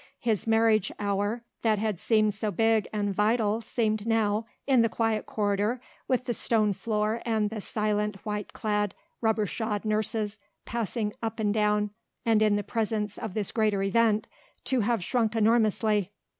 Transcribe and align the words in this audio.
His 0.17 0.47
marriage 0.47 0.91
hour 0.97 1.43
that 1.61 1.77
had 1.77 1.99
seemed 1.99 2.33
so 2.33 2.49
big 2.49 2.87
and 2.91 3.13
vital 3.13 3.61
seemed 3.61 4.07
now, 4.07 4.47
in 4.65 4.81
the 4.81 4.89
quiet 4.89 5.27
corridor, 5.27 5.79
with 6.07 6.25
the 6.25 6.33
stone 6.33 6.73
floor 6.73 7.21
and 7.23 7.51
the 7.51 7.61
silent 7.61 8.15
white 8.25 8.51
clad, 8.51 8.95
rubber 9.21 9.45
shod 9.45 9.85
nurses 9.85 10.39
passing 10.65 11.13
up 11.21 11.39
and 11.39 11.53
down 11.53 11.91
and 12.25 12.41
in 12.41 12.55
the 12.55 12.63
presence 12.63 13.19
of 13.19 13.35
this 13.35 13.51
greater 13.51 13.83
event, 13.83 14.25
to 14.63 14.79
have 14.79 15.03
shrunk 15.03 15.35
enormously. 15.35 16.11